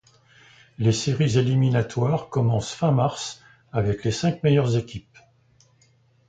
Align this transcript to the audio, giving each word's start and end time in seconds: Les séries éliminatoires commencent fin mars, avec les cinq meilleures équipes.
Les 0.79 0.93
séries 0.93 1.37
éliminatoires 1.37 2.29
commencent 2.29 2.73
fin 2.73 2.89
mars, 2.91 3.43
avec 3.71 4.03
les 4.03 4.09
cinq 4.09 4.41
meilleures 4.41 4.75
équipes. 4.75 5.19